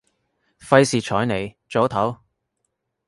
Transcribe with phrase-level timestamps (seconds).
[0.59, 2.17] 費事睬你，早唞